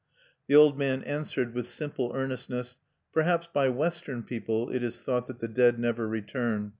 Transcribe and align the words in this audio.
The 0.47 0.55
old 0.55 0.79
man 0.79 1.03
answered, 1.03 1.53
with 1.53 1.69
simple 1.69 2.11
earnestness: 2.15 2.79
"Perhaps 3.13 3.49
by 3.53 3.69
Western 3.69 4.23
people 4.23 4.71
it 4.71 4.81
is 4.81 4.97
thought 4.99 5.27
that 5.27 5.37
the 5.37 5.47
dead 5.47 5.77
never 5.77 6.07
return. 6.07 6.69